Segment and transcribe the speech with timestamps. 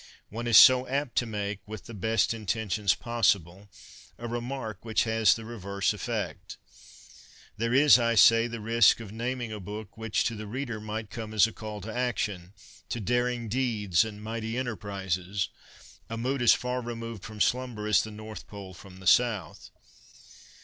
[0.29, 3.69] One is so apt to make, with the best intentions possible,
[4.17, 6.57] a remark which has the reverse effect.
[7.57, 11.11] There is, I say, the risk of naming a book which to the reader might
[11.11, 12.53] come as a call to action—
[12.89, 15.49] to daring deeds and mighty enterprises—
[16.09, 19.69] a mood as far removed from slumber as the North Pole from the South.